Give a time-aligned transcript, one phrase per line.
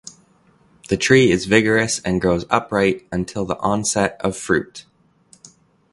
[0.89, 4.85] The tree is vigorous and grows upright until the onset of fruit.